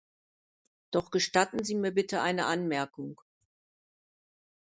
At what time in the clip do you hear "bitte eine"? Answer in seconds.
1.91-2.47